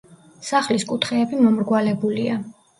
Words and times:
სახლის 0.47 0.85
კუთხეები 0.93 1.43
მომრგვალებულია. 1.45 2.43